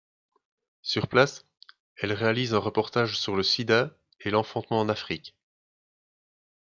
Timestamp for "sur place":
0.81-1.45